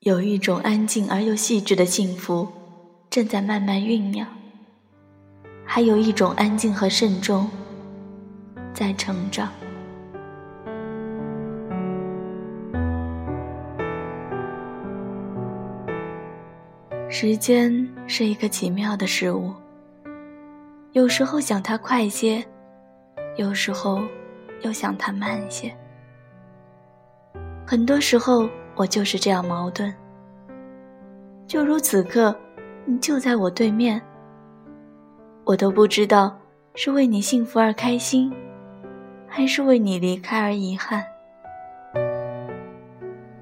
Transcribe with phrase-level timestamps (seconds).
[0.00, 2.48] 有一种安静而又细致的幸福，
[3.10, 4.26] 正在慢慢酝酿；
[5.62, 7.46] 还有一种安静和慎重，
[8.72, 9.52] 在成长。
[17.10, 19.52] 时间是一个奇妙的事物，
[20.92, 22.42] 有时候想它快些，
[23.36, 24.00] 有时候
[24.62, 25.70] 又想它慢些。
[27.66, 28.48] 很多时候。
[28.80, 29.92] 我就是这样矛盾，
[31.46, 32.34] 就如此刻，
[32.86, 34.00] 你就在我对面，
[35.44, 36.34] 我都不知道
[36.74, 38.32] 是为你幸福而开心，
[39.28, 41.04] 还是为你离开而遗憾。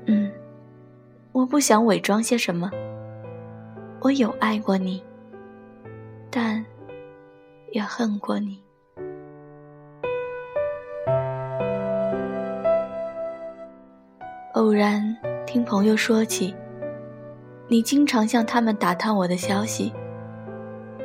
[0.07, 0.29] 嗯，
[1.31, 2.69] 我不想伪装些什么，
[4.01, 5.01] 我有爱过你，
[6.33, 6.67] 但
[7.71, 8.61] 也恨过你。
[14.59, 16.53] 偶然听朋友说起，
[17.69, 19.93] 你经常向他们打探我的消息，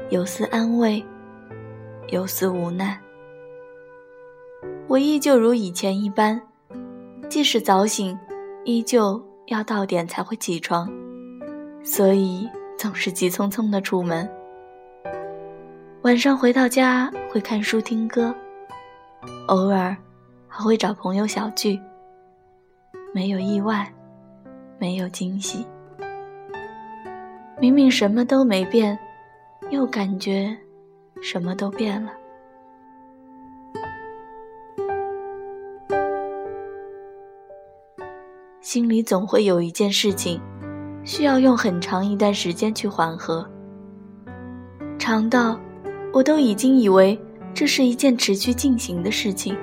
[0.10, 1.06] 有丝安慰，
[2.08, 3.00] 有丝无奈。
[4.88, 6.42] 我依旧如以前一般，
[7.30, 8.18] 即使早醒，
[8.66, 10.92] 依旧要到点才会起床，
[11.84, 14.28] 所以总是急匆匆的出门。
[16.02, 18.34] 晚上回到家会看书听歌，
[19.46, 19.96] 偶尔
[20.48, 21.80] 还会找朋友小聚。
[23.14, 23.88] 没有意外，
[24.80, 25.64] 没有惊喜。
[27.60, 28.98] 明明什么都没变，
[29.70, 30.58] 又感觉
[31.22, 32.12] 什么都变了。
[38.62, 40.42] 心里总会有一件事情，
[41.04, 43.48] 需要用很长一段时间去缓和，
[44.98, 45.60] 长到
[46.12, 47.18] 我都已经以为
[47.54, 49.56] 这是一件持续进行的事情。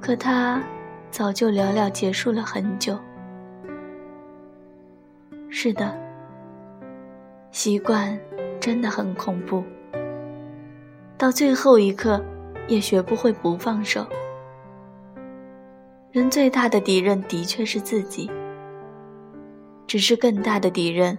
[0.00, 0.60] 可它。
[1.10, 2.98] 早就寥寥结束了很久。
[5.48, 5.92] 是的，
[7.50, 8.18] 习惯
[8.60, 9.64] 真的很恐怖，
[11.18, 12.24] 到最后一刻
[12.68, 14.06] 也学不会不放手。
[16.12, 18.30] 人最大的敌人的确是自己，
[19.86, 21.18] 只是更大的敌人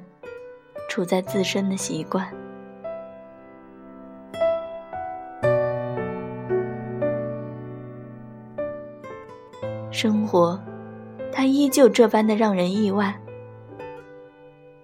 [0.89, 2.27] 处在自身的习惯。
[9.91, 10.59] 生活，
[11.31, 13.13] 它依旧这般的让人意外。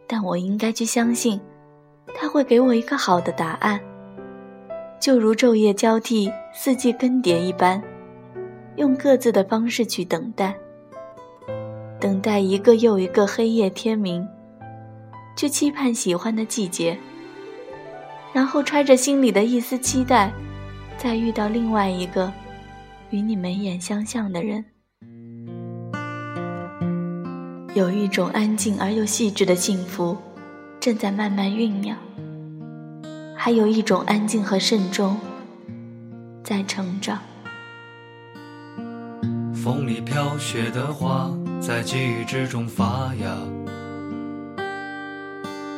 [0.05, 1.39] 但我应该去相信，
[2.13, 3.79] 它会给我一个好的答案。
[4.99, 7.81] 就如昼夜交替、四季更迭一般，
[8.75, 10.55] 用各自的方式去等待，
[11.99, 14.27] 等待一个又一个黑夜天明，
[15.35, 16.97] 去期盼喜欢的季节，
[18.33, 20.33] 然后揣着心里的一丝期待，
[20.97, 22.31] 再遇到另外一个
[23.11, 24.65] 与你眉眼相像的人。
[27.77, 30.17] 有一种安静而又细致的幸福，
[30.79, 31.95] 正在慢慢酝酿；
[33.35, 35.15] 还有一种安静和慎重，
[36.43, 37.19] 在成长。
[39.53, 41.29] 风里飘雪的花，
[41.61, 43.37] 在记忆之中发芽。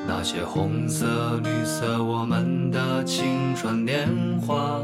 [0.08, 4.08] 那些红色、绿色，我们的青春年
[4.40, 4.80] 华，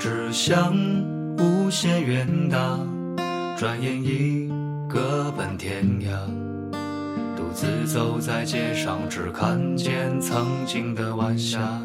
[0.00, 0.74] 志向
[1.38, 2.76] 无限远大，
[3.56, 4.50] 转眼已。
[4.92, 6.10] 各奔天涯，
[7.34, 11.80] 独自走在街上，只看见曾经的晚霞。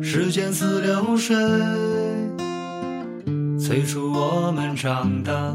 [0.00, 1.36] 时间似流水，
[3.60, 5.54] 催促我们长大。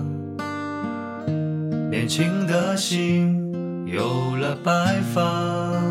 [1.89, 3.35] 年轻的心
[3.87, 5.81] 有了白发，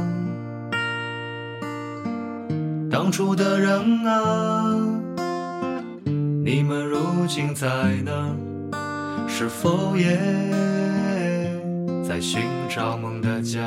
[2.89, 4.77] 当初的人啊。
[6.45, 6.99] 你们如
[7.29, 7.69] 今在
[8.07, 8.35] 哪？
[9.29, 10.19] 是否也
[12.03, 12.41] 在寻
[12.71, 13.61] 找梦的家？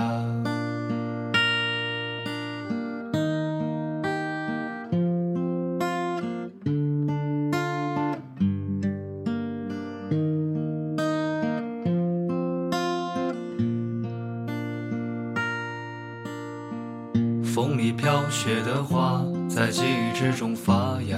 [17.46, 21.18] 风里飘雪的花，在记忆之中发芽。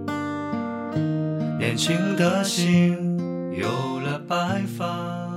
[1.61, 2.97] 年轻的心
[3.55, 5.30] 有了白发。